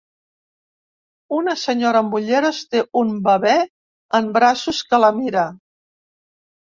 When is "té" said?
2.71-2.81